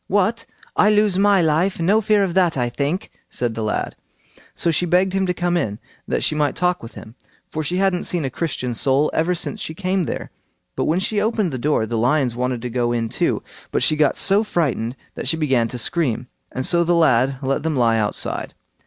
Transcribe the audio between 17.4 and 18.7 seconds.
let them lie outside.